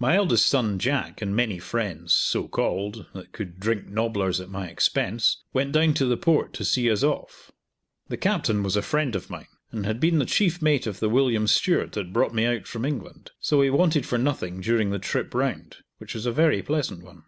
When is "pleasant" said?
16.64-17.04